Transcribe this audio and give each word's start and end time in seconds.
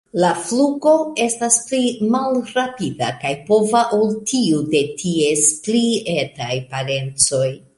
La 0.21 0.29
flugo 0.43 0.93
estas 1.25 1.57
pli 1.67 1.81
malrapida 2.15 3.11
kaj 3.25 3.35
pova 3.51 3.83
ol 3.99 4.17
tiu 4.33 4.65
de 4.73 4.83
ties 5.03 5.45
pli 5.69 5.85
etaj 6.23 6.55
parencoj. 6.73 7.47